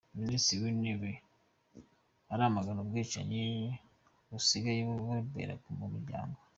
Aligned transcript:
Minisitiri 0.19 0.59
w’Intebe 0.63 1.11
aramagana 2.33 2.79
ubwicanyi 2.81 3.43
busigaye 4.29 4.79
bubera 5.07 5.53
mu 5.79 5.87
miryango 5.93 6.37